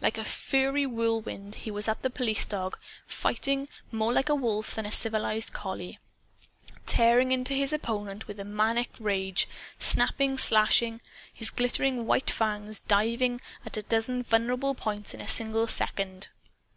Like 0.00 0.16
a 0.16 0.22
furry 0.22 0.86
whirlwind 0.86 1.56
he 1.56 1.70
was 1.72 1.88
at 1.88 2.02
the 2.02 2.08
police 2.08 2.44
dog, 2.46 2.78
fighting 3.04 3.66
more 3.90 4.12
like 4.12 4.28
a 4.28 4.34
wolf 4.36 4.76
than 4.76 4.86
a 4.86 4.92
civilized 4.92 5.52
collie 5.52 5.98
tearing 6.86 7.32
into 7.32 7.52
his 7.52 7.72
opponent 7.72 8.28
with 8.28 8.38
a 8.38 8.44
maniac 8.44 8.90
rage, 9.00 9.48
snapping, 9.80 10.38
slashing; 10.38 11.00
his 11.34 11.50
glittering 11.50 12.06
white 12.06 12.30
fangs 12.30 12.78
driving 12.78 13.40
at 13.66 13.76
a 13.76 13.82
dozen 13.82 14.22
vulnerable 14.22 14.76
points 14.76 15.14
in 15.14 15.20
a 15.20 15.26
single 15.26 15.66
second. 15.66 16.28